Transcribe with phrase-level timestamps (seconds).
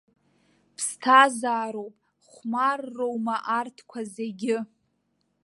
[0.75, 1.95] Ԥсҭазаароуп,
[2.29, 4.57] хәмарроума арҭқәа зегьы.